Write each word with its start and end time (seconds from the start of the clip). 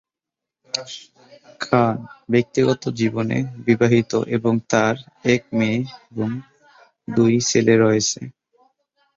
খান 1.61 1.95
ব্যক্তিগত 2.29 2.83
জীবনে 2.99 3.37
বিবাহিত 3.67 4.11
এবং 4.37 4.53
তার 4.71 4.95
এক 5.27 5.43
মেয়ে 5.57 5.79
এবং 6.11 6.29
দুই 7.07 7.33
ছেলে 7.49 7.73
রয়েছে। 7.77 8.21